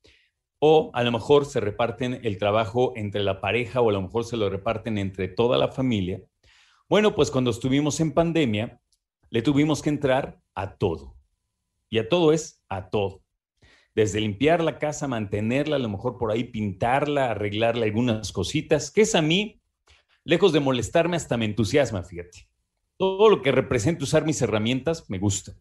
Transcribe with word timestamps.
o 0.59 0.91
a 0.95 1.03
lo 1.03 1.11
mejor 1.11 1.47
se 1.47 1.61
reparten 1.61 2.21
el 2.23 2.39
trabajo 2.39 2.93
entre 2.95 3.23
la 3.23 3.41
pareja 3.41 3.81
o 3.81 3.89
a 3.89 3.93
lo 3.93 4.03
mejor 4.03 4.25
se 4.25 4.37
lo 4.37 4.51
reparten 4.51 4.99
entre 4.99 5.29
toda 5.29 5.59
la 5.59 5.69
familia. 5.69 6.23
Bueno, 6.89 7.15
pues 7.15 7.31
cuando 7.31 7.51
estuvimos 7.51 7.99
en 8.01 8.13
pandemia, 8.13 8.81
le 9.31 9.43
tuvimos 9.43 9.81
que 9.81 9.89
entrar 9.89 10.41
a 10.55 10.77
todo. 10.77 11.17
Y 11.89 11.99
a 11.99 12.09
todo 12.09 12.33
es 12.33 12.63
a 12.69 12.91
todo. 12.91 13.23
Desde 14.01 14.19
limpiar 14.19 14.63
la 14.63 14.79
casa, 14.79 15.07
mantenerla, 15.09 15.77
a 15.77 15.79
lo 15.79 15.91
mejor 15.91 16.17
por 16.17 16.33
ahí 16.33 16.45
pintarla, 16.45 17.33
arreglarle 17.33 17.85
algunas 17.85 18.33
cositas, 18.33 18.91
que 18.91 19.03
es 19.03 19.15
a 19.15 19.21
mí, 19.21 19.61
lejos 20.25 20.55
de 20.55 20.61
molestarme, 20.61 21.19
hasta 21.19 21.37
me 21.37 21.45
entusiasma, 21.45 22.03
fíjate. 22.03 22.49
Todo 22.97 23.29
lo 23.29 23.43
que 23.43 23.53
representa 23.53 24.05
usar 24.05 24.25
mis 24.25 24.41
herramientas 24.41 25.11
me 25.11 25.19
gusta. 25.19 25.53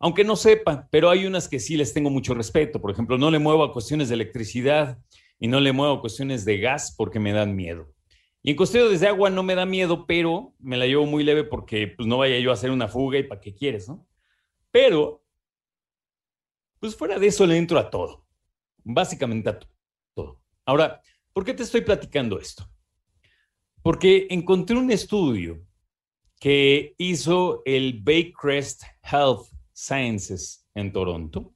Aunque 0.00 0.24
no 0.24 0.34
sepa, 0.34 0.88
pero 0.90 1.08
hay 1.08 1.26
unas 1.26 1.48
que 1.48 1.60
sí 1.60 1.76
les 1.76 1.94
tengo 1.94 2.10
mucho 2.10 2.34
respeto. 2.34 2.80
Por 2.80 2.90
ejemplo, 2.90 3.16
no 3.18 3.30
le 3.30 3.38
muevo 3.38 3.62
a 3.62 3.72
cuestiones 3.72 4.08
de 4.08 4.16
electricidad 4.16 4.98
y 5.38 5.46
no 5.46 5.60
le 5.60 5.70
muevo 5.70 5.94
a 5.94 6.00
cuestiones 6.00 6.44
de 6.44 6.58
gas 6.58 6.92
porque 6.98 7.20
me 7.20 7.30
dan 7.30 7.54
miedo. 7.54 7.94
Y 8.42 8.50
en 8.50 8.56
cuestiones 8.56 8.98
de 8.98 9.06
agua 9.06 9.30
no 9.30 9.44
me 9.44 9.54
da 9.54 9.64
miedo, 9.64 10.06
pero 10.08 10.56
me 10.58 10.76
la 10.76 10.86
llevo 10.86 11.06
muy 11.06 11.22
leve 11.22 11.44
porque 11.44 11.86
pues, 11.86 12.08
no 12.08 12.18
vaya 12.18 12.36
yo 12.40 12.50
a 12.50 12.54
hacer 12.54 12.72
una 12.72 12.88
fuga 12.88 13.16
y 13.16 13.22
para 13.22 13.40
qué 13.40 13.54
quieres, 13.54 13.88
¿no? 13.88 14.08
Pero, 14.72 15.22
pues 16.78 16.96
fuera 16.96 17.18
de 17.18 17.26
eso 17.26 17.46
le 17.46 17.56
entro 17.56 17.78
a 17.78 17.90
todo, 17.90 18.26
básicamente 18.84 19.50
a 19.50 19.58
todo. 20.14 20.40
Ahora, 20.64 21.00
¿por 21.32 21.44
qué 21.44 21.54
te 21.54 21.62
estoy 21.62 21.82
platicando 21.82 22.38
esto? 22.38 22.68
Porque 23.82 24.26
encontré 24.30 24.76
un 24.76 24.90
estudio 24.90 25.64
que 26.40 26.94
hizo 26.98 27.62
el 27.64 28.00
Baycrest 28.02 28.82
Health 29.02 29.46
Sciences 29.72 30.66
en 30.74 30.92
Toronto, 30.92 31.54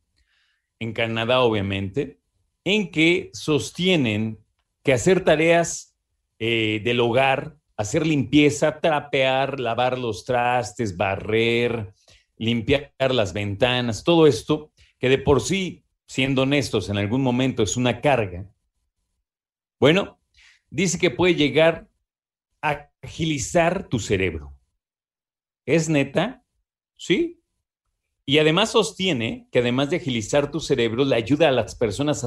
en 0.79 0.93
Canadá 0.93 1.41
obviamente, 1.41 2.21
en 2.65 2.91
que 2.91 3.31
sostienen 3.33 4.39
que 4.83 4.93
hacer 4.93 5.25
tareas 5.25 5.97
eh, 6.39 6.81
del 6.85 7.01
hogar, 7.01 7.57
hacer 7.77 8.07
limpieza, 8.07 8.81
trapear, 8.81 9.61
lavar 9.61 9.99
los 9.99 10.25
trastes, 10.25 10.97
barrer, 10.97 11.93
limpiar 12.37 12.93
las 12.99 13.33
ventanas, 13.33 14.05
todo 14.05 14.27
esto, 14.27 14.73
que 15.01 15.09
de 15.09 15.19
por 15.19 15.41
sí, 15.41 15.85
siendo 16.07 16.43
honestos, 16.43 16.89
en 16.89 16.99
algún 16.99 17.23
momento 17.23 17.65
es 17.65 17.77
una 17.77 18.01
carga, 18.01 18.49
bueno, 19.81 20.21
dice 20.69 20.99
que 20.99 21.11
puede 21.11 21.35
llegar 21.35 21.89
a 22.63 22.91
agilizar 23.03 23.89
tu 23.89 23.99
cerebro. 23.99 24.55
¿Es 25.65 25.89
neta? 25.89 26.45
Sí. 26.97 27.41
Y 28.27 28.39
además 28.39 28.71
sostiene 28.71 29.49
que 29.51 29.61
además 29.61 29.91
de 29.91 29.97
agilizar 29.97 30.51
tu 30.51 30.61
cerebro, 30.61 31.05
le 31.05 31.17
ayuda 31.17 31.49
a 31.49 31.53
las 31.53 31.75
personas 31.75 32.25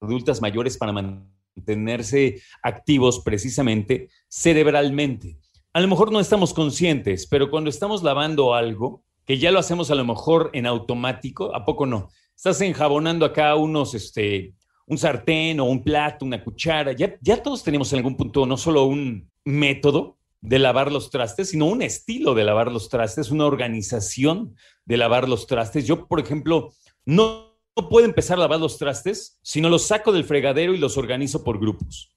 adultas 0.00 0.40
mayores 0.40 0.76
para 0.76 0.92
mantenerse 0.92 2.42
activos 2.62 3.22
precisamente 3.24 4.10
cerebralmente 4.28 5.38
a 5.74 5.80
lo 5.80 5.88
mejor 5.88 6.12
no 6.12 6.20
estamos 6.20 6.54
conscientes, 6.54 7.26
pero 7.26 7.50
cuando 7.50 7.68
estamos 7.68 8.04
lavando 8.04 8.54
algo, 8.54 9.03
que 9.24 9.38
ya 9.38 9.50
lo 9.50 9.58
hacemos 9.58 9.90
a 9.90 9.94
lo 9.94 10.04
mejor 10.04 10.50
en 10.52 10.66
automático, 10.66 11.54
¿a 11.54 11.64
poco 11.64 11.86
no? 11.86 12.10
Estás 12.36 12.60
enjabonando 12.60 13.24
acá 13.24 13.54
unos, 13.54 13.94
este, 13.94 14.54
un 14.86 14.98
sartén 14.98 15.60
o 15.60 15.64
un 15.64 15.82
plato, 15.82 16.24
una 16.24 16.42
cuchara, 16.42 16.92
ya, 16.92 17.14
ya 17.20 17.42
todos 17.42 17.62
tenemos 17.62 17.92
en 17.92 17.98
algún 17.98 18.16
punto 18.16 18.44
no 18.46 18.56
solo 18.56 18.84
un 18.84 19.30
método 19.44 20.18
de 20.40 20.58
lavar 20.58 20.92
los 20.92 21.10
trastes, 21.10 21.50
sino 21.50 21.66
un 21.66 21.80
estilo 21.80 22.34
de 22.34 22.44
lavar 22.44 22.70
los 22.70 22.90
trastes, 22.90 23.30
una 23.30 23.46
organización 23.46 24.54
de 24.84 24.98
lavar 24.98 25.26
los 25.26 25.46
trastes. 25.46 25.86
Yo, 25.86 26.06
por 26.06 26.20
ejemplo, 26.20 26.72
no, 27.06 27.56
puedo 27.88 28.04
empezar 28.04 28.36
a 28.36 28.40
lavar 28.40 28.60
los 28.60 28.76
trastes 28.76 29.38
si 29.42 29.62
no 29.62 29.70
los 29.70 29.86
saco 29.86 30.12
del 30.12 30.24
fregadero 30.24 30.74
y 30.74 30.78
los 30.78 30.98
organizo 30.98 31.42
por 31.42 31.58
grupos. 31.58 32.14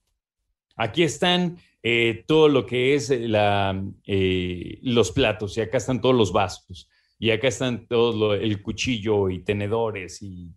Aquí 0.76 1.02
están 1.02 1.56
eh, 1.82 2.24
todo 2.26 2.48
lo 2.48 2.66
que 2.66 2.94
es 2.94 3.08
la, 3.08 3.82
eh, 4.06 4.78
los 4.82 5.10
platos 5.10 5.56
y 5.56 5.62
acá 5.62 5.78
están 5.78 6.02
todos 6.02 6.14
los 6.14 6.32
vasos 6.32 6.88
y 7.18 7.30
acá 7.30 7.48
están 7.48 7.86
todo 7.86 8.34
el 8.34 8.62
cuchillo 8.62 9.28
y 9.28 9.40
tenedores 9.40 10.22
y, 10.22 10.52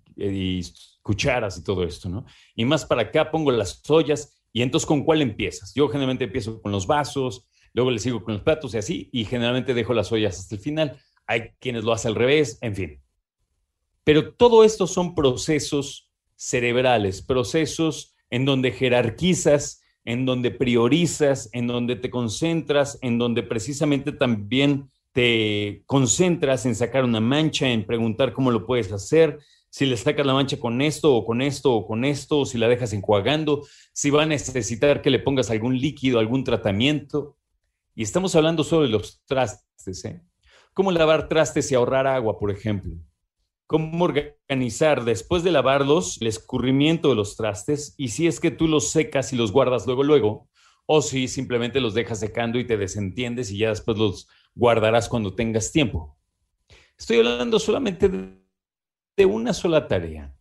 cucharas 1.01 1.57
y 1.57 1.63
todo 1.63 1.83
esto, 1.83 2.07
¿no? 2.09 2.25
Y 2.55 2.63
más 2.63 2.85
para 2.85 3.03
acá 3.03 3.31
pongo 3.31 3.51
las 3.51 3.81
ollas 3.89 4.43
y 4.53 4.61
entonces 4.61 4.85
¿con 4.85 5.03
cuál 5.03 5.21
empiezas? 5.21 5.73
Yo 5.73 5.87
generalmente 5.87 6.25
empiezo 6.25 6.61
con 6.61 6.71
los 6.71 6.85
vasos, 6.85 7.47
luego 7.73 7.89
le 7.89 7.97
sigo 7.97 8.23
con 8.23 8.35
los 8.35 8.43
platos 8.43 8.73
y 8.73 8.77
así 8.77 9.09
y 9.11 9.25
generalmente 9.25 9.73
dejo 9.73 9.93
las 9.93 10.11
ollas 10.11 10.37
hasta 10.37 10.55
el 10.55 10.61
final. 10.61 10.99
Hay 11.25 11.51
quienes 11.59 11.83
lo 11.83 11.93
hacen 11.93 12.09
al 12.09 12.15
revés, 12.15 12.59
en 12.61 12.75
fin. 12.75 13.01
Pero 14.03 14.33
todo 14.33 14.63
esto 14.63 14.85
son 14.85 15.15
procesos 15.15 16.11
cerebrales, 16.35 17.21
procesos 17.21 18.13
en 18.29 18.45
donde 18.45 18.71
jerarquizas 18.71 19.81
en 20.05 20.25
donde 20.25 20.51
priorizas, 20.51 21.49
en 21.53 21.67
donde 21.67 21.95
te 21.95 22.09
concentras, 22.09 22.97
en 23.01 23.17
donde 23.17 23.43
precisamente 23.43 24.11
también 24.11 24.89
te 25.11 25.83
concentras 25.85 26.65
en 26.65 26.75
sacar 26.75 27.03
una 27.03 27.19
mancha, 27.19 27.69
en 27.69 27.85
preguntar 27.85 28.33
cómo 28.33 28.51
lo 28.51 28.65
puedes 28.65 28.91
hacer, 28.91 29.39
si 29.69 29.85
le 29.85 29.95
sacas 29.97 30.25
la 30.25 30.33
mancha 30.33 30.59
con 30.59 30.81
esto 30.81 31.15
o 31.15 31.25
con 31.25 31.41
esto 31.41 31.73
o 31.73 31.87
con 31.87 32.03
esto, 32.03 32.39
o 32.39 32.45
si 32.45 32.57
la 32.57 32.67
dejas 32.67 32.93
enjuagando, 32.93 33.65
si 33.93 34.09
va 34.09 34.23
a 34.23 34.25
necesitar 34.25 35.01
que 35.01 35.09
le 35.09 35.19
pongas 35.19 35.49
algún 35.49 35.77
líquido, 35.77 36.19
algún 36.19 36.43
tratamiento. 36.43 37.37
Y 37.95 38.03
estamos 38.03 38.35
hablando 38.35 38.63
solo 38.63 38.83
de 38.83 38.89
los 38.89 39.21
trastes, 39.25 40.05
¿eh? 40.05 40.21
¿Cómo 40.73 40.91
lavar 40.91 41.27
trastes 41.27 41.71
y 41.71 41.75
ahorrar 41.75 42.07
agua, 42.07 42.37
por 42.37 42.51
ejemplo? 42.51 42.93
cómo 43.71 44.03
organizar 44.03 45.05
después 45.05 45.43
de 45.43 45.51
lavarlos 45.51 46.17
el 46.19 46.27
escurrimiento 46.27 47.07
de 47.07 47.15
los 47.15 47.37
trastes 47.37 47.95
y 47.95 48.09
si 48.09 48.27
es 48.27 48.41
que 48.41 48.51
tú 48.51 48.67
los 48.67 48.89
secas 48.89 49.31
y 49.31 49.37
los 49.37 49.53
guardas 49.53 49.85
luego, 49.85 50.03
luego, 50.03 50.49
o 50.93 51.01
si 51.01 51.29
simplemente 51.29 51.79
los 51.79 51.93
dejas 51.93 52.19
secando 52.19 52.59
y 52.59 52.67
te 52.67 52.75
desentiendes 52.75 53.49
y 53.49 53.59
ya 53.59 53.69
después 53.69 53.97
los 53.97 54.27
guardarás 54.53 55.07
cuando 55.07 55.33
tengas 55.33 55.71
tiempo. 55.71 56.17
Estoy 56.97 57.19
hablando 57.19 57.59
solamente 57.59 58.09
de, 58.09 59.25
una 59.25 59.53
sola 59.53 59.87
tarea. 59.87 60.33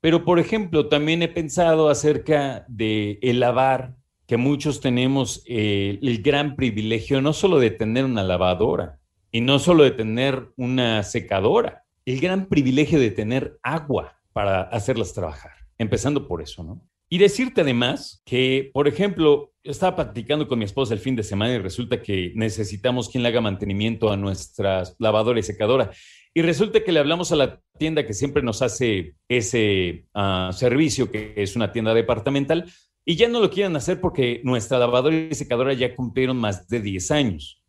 Pero, 0.00 0.24
por 0.24 0.38
ejemplo, 0.38 0.88
también 0.88 1.22
he 1.22 1.28
pensado 1.28 1.88
acerca 1.88 2.64
de 2.68 3.18
el 3.22 3.40
lavar, 3.40 3.96
que 4.26 4.36
muchos 4.36 4.80
tenemos 4.80 5.42
eh, 5.46 5.98
el 6.00 6.22
gran 6.22 6.54
privilegio 6.54 7.20
no 7.20 7.32
solo 7.32 7.58
de 7.58 7.70
tener 7.70 8.04
una 8.04 8.22
lavadora 8.22 9.00
y 9.32 9.40
no 9.40 9.58
solo 9.58 9.82
de 9.82 9.90
tener 9.90 10.52
una 10.56 11.02
secadora, 11.02 11.84
el 12.04 12.20
gran 12.20 12.46
privilegio 12.46 13.00
de 13.00 13.10
tener 13.10 13.58
agua 13.64 14.20
para 14.32 14.62
hacerlas 14.62 15.12
trabajar, 15.12 15.52
empezando 15.76 16.28
por 16.28 16.40
eso, 16.40 16.62
¿no? 16.62 16.80
Y 17.12 17.18
decirte 17.18 17.60
además 17.60 18.22
que, 18.24 18.70
por 18.72 18.88
ejemplo, 18.88 19.52
estaba 19.62 19.96
platicando 19.96 20.48
con 20.48 20.58
mi 20.58 20.64
esposa 20.64 20.94
el 20.94 20.98
fin 20.98 21.14
de 21.14 21.22
semana 21.22 21.52
y 21.52 21.58
resulta 21.58 22.00
que 22.00 22.32
necesitamos 22.36 23.10
quien 23.10 23.22
le 23.22 23.28
haga 23.28 23.42
mantenimiento 23.42 24.10
a 24.10 24.16
nuestras 24.16 24.96
lavadora 24.98 25.38
y 25.38 25.42
secadora. 25.42 25.90
Y 26.32 26.40
resulta 26.40 26.82
que 26.82 26.90
le 26.90 27.00
hablamos 27.00 27.30
a 27.30 27.36
la 27.36 27.60
tienda 27.76 28.06
que 28.06 28.14
siempre 28.14 28.42
nos 28.42 28.62
hace 28.62 29.16
ese 29.28 30.06
uh, 30.14 30.54
servicio, 30.54 31.10
que 31.10 31.34
es 31.36 31.54
una 31.54 31.70
tienda 31.70 31.92
departamental, 31.92 32.72
y 33.04 33.16
ya 33.16 33.28
no 33.28 33.40
lo 33.40 33.50
quieren 33.50 33.76
hacer 33.76 34.00
porque 34.00 34.40
nuestra 34.42 34.78
lavadora 34.78 35.14
y 35.14 35.34
secadora 35.34 35.74
ya 35.74 35.94
cumplieron 35.94 36.38
más 36.38 36.66
de 36.66 36.80
10 36.80 37.10
años. 37.10 37.62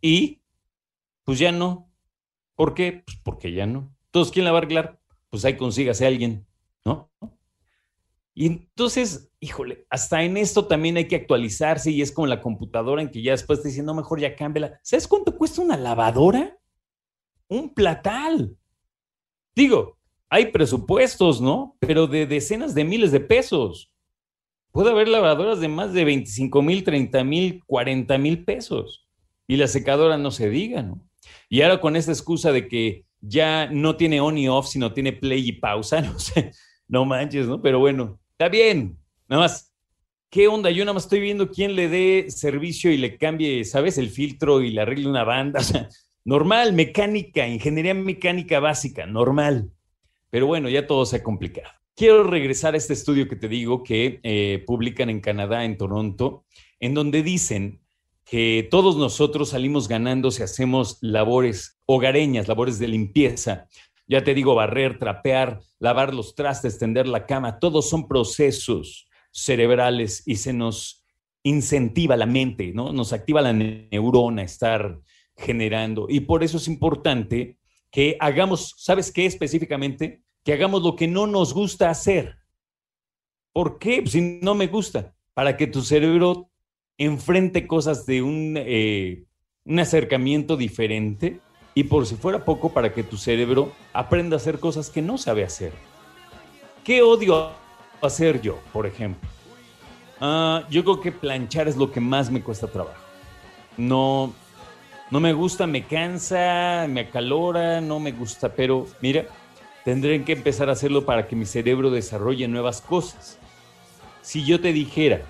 Y 0.00 0.40
pues 1.24 1.40
ya 1.40 1.50
no. 1.50 1.90
¿Por 2.54 2.74
qué? 2.74 3.02
Pues 3.04 3.18
porque 3.24 3.50
ya 3.50 3.66
no. 3.66 3.92
Todos 4.12 4.30
quieren 4.30 4.44
lavar 4.44 4.62
arreglar, 4.62 5.00
pues 5.30 5.44
ahí 5.44 5.56
consígase 5.56 6.04
a 6.04 6.08
alguien, 6.08 6.46
¿no? 6.84 7.10
Y 8.34 8.46
entonces, 8.46 9.30
híjole, 9.38 9.86
hasta 9.88 10.22
en 10.24 10.36
esto 10.36 10.66
también 10.66 10.96
hay 10.96 11.06
que 11.06 11.16
actualizarse 11.16 11.90
y 11.90 12.02
es 12.02 12.10
como 12.10 12.26
la 12.26 12.40
computadora 12.40 13.00
en 13.00 13.10
que 13.10 13.22
ya 13.22 13.32
después 13.32 13.62
te 13.62 13.68
dicen, 13.68 13.86
mejor 13.86 14.20
ya 14.20 14.34
cámbiala. 14.34 14.80
¿Sabes 14.82 15.06
cuánto 15.06 15.36
cuesta 15.36 15.62
una 15.62 15.76
lavadora? 15.76 16.58
Un 17.48 17.72
platal. 17.72 18.56
Digo, 19.54 19.98
hay 20.28 20.46
presupuestos, 20.46 21.40
¿no? 21.40 21.76
Pero 21.78 22.08
de 22.08 22.26
decenas 22.26 22.74
de 22.74 22.84
miles 22.84 23.12
de 23.12 23.20
pesos. 23.20 23.92
Puede 24.72 24.90
haber 24.90 25.06
lavadoras 25.06 25.60
de 25.60 25.68
más 25.68 25.92
de 25.92 26.04
25 26.04 26.60
mil, 26.60 26.82
30 26.82 27.22
mil, 27.22 27.62
40 27.66 28.18
mil 28.18 28.44
pesos. 28.44 29.06
Y 29.46 29.56
la 29.56 29.68
secadora 29.68 30.18
no 30.18 30.32
se 30.32 30.50
diga, 30.50 30.82
¿no? 30.82 31.08
Y 31.48 31.62
ahora 31.62 31.80
con 31.80 31.94
esta 31.94 32.10
excusa 32.10 32.50
de 32.50 32.66
que 32.66 33.06
ya 33.20 33.68
no 33.70 33.96
tiene 33.96 34.20
on 34.20 34.36
y 34.36 34.48
off, 34.48 34.66
sino 34.66 34.92
tiene 34.92 35.12
play 35.12 35.48
y 35.48 35.52
pausa, 35.52 36.00
no 36.02 36.18
sé, 36.18 36.50
no 36.88 37.04
manches, 37.04 37.46
¿no? 37.46 37.62
Pero 37.62 37.78
bueno, 37.78 38.18
está 38.34 38.48
bien. 38.48 38.98
Nada 39.28 39.42
más, 39.42 39.72
¿qué 40.28 40.48
onda? 40.48 40.70
Yo 40.70 40.84
nada 40.84 40.94
más 40.94 41.04
estoy 41.04 41.20
viendo 41.20 41.50
quién 41.50 41.76
le 41.76 41.88
dé 41.88 42.26
servicio 42.30 42.90
y 42.90 42.96
le 42.96 43.16
cambie, 43.16 43.64
¿sabes? 43.64 43.96
El 43.96 44.10
filtro 44.10 44.60
y 44.60 44.70
le 44.70 44.80
arregle 44.80 45.08
una 45.08 45.24
banda. 45.24 45.60
Normal, 46.24 46.72
mecánica, 46.72 47.46
ingeniería 47.46 47.94
mecánica 47.94 48.58
básica, 48.58 49.04
normal. 49.04 49.70
Pero 50.30 50.46
bueno, 50.46 50.70
ya 50.70 50.86
todo 50.86 51.04
se 51.04 51.16
ha 51.16 51.22
complicado. 51.22 51.68
Quiero 51.94 52.24
regresar 52.24 52.74
a 52.74 52.78
este 52.78 52.94
estudio 52.94 53.28
que 53.28 53.36
te 53.36 53.46
digo 53.46 53.84
que 53.84 54.20
eh, 54.22 54.64
publican 54.66 55.10
en 55.10 55.20
Canadá, 55.20 55.66
en 55.66 55.76
Toronto, 55.76 56.46
en 56.80 56.94
donde 56.94 57.22
dicen 57.22 57.82
que 58.24 58.66
todos 58.70 58.96
nosotros 58.96 59.50
salimos 59.50 59.86
ganando 59.86 60.30
si 60.30 60.42
hacemos 60.42 60.96
labores 61.02 61.78
hogareñas, 61.84 62.48
labores 62.48 62.78
de 62.78 62.88
limpieza. 62.88 63.68
Ya 64.06 64.22
te 64.22 64.34
digo, 64.34 64.54
barrer, 64.54 64.98
trapear, 64.98 65.60
lavar 65.78 66.14
los 66.14 66.34
trastes, 66.34 66.78
tender 66.78 67.08
la 67.08 67.26
cama, 67.26 67.58
todos 67.58 67.88
son 67.88 68.06
procesos 68.06 69.08
cerebrales 69.30 70.22
y 70.26 70.36
se 70.36 70.52
nos 70.52 71.04
incentiva 71.42 72.16
la 72.16 72.26
mente, 72.26 72.72
¿no? 72.74 72.92
Nos 72.92 73.12
activa 73.12 73.42
la 73.42 73.52
neurona 73.52 74.42
estar 74.42 75.00
generando. 75.36 76.06
Y 76.08 76.20
por 76.20 76.44
eso 76.44 76.58
es 76.58 76.68
importante 76.68 77.58
que 77.90 78.16
hagamos, 78.20 78.74
¿sabes 78.78 79.10
qué 79.10 79.26
específicamente? 79.26 80.24
que 80.44 80.52
hagamos 80.52 80.82
lo 80.82 80.94
que 80.94 81.08
no 81.08 81.26
nos 81.26 81.54
gusta 81.54 81.90
hacer. 81.90 82.36
¿Por 83.52 83.78
qué? 83.78 84.02
Pues, 84.02 84.12
si 84.12 84.38
no 84.42 84.54
me 84.54 84.66
gusta, 84.66 85.14
para 85.32 85.56
que 85.56 85.66
tu 85.66 85.82
cerebro 85.82 86.50
enfrente 86.98 87.66
cosas 87.66 88.06
de 88.06 88.22
un, 88.22 88.54
eh, 88.56 89.24
un 89.64 89.78
acercamiento 89.80 90.56
diferente 90.56 91.40
y 91.74 91.84
por 91.84 92.06
si 92.06 92.16
fuera 92.16 92.44
poco, 92.44 92.70
para 92.70 92.92
que 92.92 93.02
tu 93.02 93.16
cerebro 93.16 93.72
aprenda 93.92 94.36
a 94.36 94.38
hacer 94.38 94.60
cosas 94.60 94.90
que 94.90 95.02
no 95.02 95.18
sabe 95.18 95.44
hacer. 95.44 95.72
¿Qué 96.84 97.02
odio 97.02 97.50
hacer 98.00 98.40
yo, 98.40 98.58
por 98.72 98.86
ejemplo? 98.86 99.28
Ah, 100.20 100.64
yo 100.70 100.84
creo 100.84 101.00
que 101.00 101.12
planchar 101.12 101.68
es 101.68 101.76
lo 101.76 101.90
que 101.90 102.00
más 102.00 102.30
me 102.30 102.42
cuesta 102.42 102.66
trabajo. 102.66 103.02
No, 103.76 104.32
no 105.10 105.20
me 105.20 105.32
gusta, 105.32 105.66
me 105.66 105.84
cansa, 105.84 106.86
me 106.88 107.00
acalora, 107.00 107.80
no 107.80 107.98
me 107.98 108.12
gusta, 108.12 108.54
pero 108.54 108.86
mira, 109.00 109.26
Tendré 109.84 110.24
que 110.24 110.32
empezar 110.32 110.70
a 110.70 110.72
hacerlo 110.72 111.04
para 111.04 111.28
que 111.28 111.36
mi 111.36 111.44
cerebro 111.44 111.90
desarrolle 111.90 112.48
nuevas 112.48 112.80
cosas. 112.80 113.38
Si 114.22 114.42
yo 114.42 114.58
te 114.58 114.72
dijera 114.72 115.20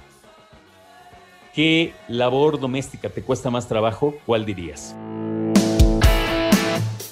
qué 1.52 1.92
labor 2.06 2.60
doméstica 2.60 3.10
te 3.10 3.22
cuesta 3.22 3.50
más 3.50 3.66
trabajo, 3.66 4.14
¿cuál 4.24 4.46
dirías? 4.46 4.94